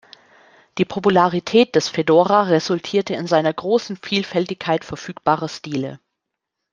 Die 0.79 0.83
Popularität 0.85 1.75
des 1.75 1.87
Fedora 1.87 2.41
resultierte 2.45 3.13
in 3.13 3.27
seiner 3.27 3.53
großen 3.53 3.97
Vielfältigkeit 3.97 4.83
verfügbarer 4.83 5.47
Stile. 5.47 5.99